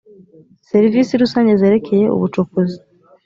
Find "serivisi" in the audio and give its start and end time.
0.69-1.13